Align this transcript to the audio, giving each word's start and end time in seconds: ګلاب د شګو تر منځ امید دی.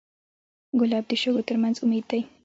ګلاب 0.79 1.05
د 1.07 1.11
شګو 1.21 1.41
تر 1.47 1.55
منځ 1.61 1.75
امید 1.83 2.05
دی. 2.09 2.21